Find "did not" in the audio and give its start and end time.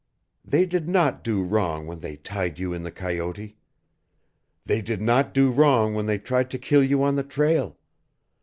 0.65-1.23, 4.81-5.31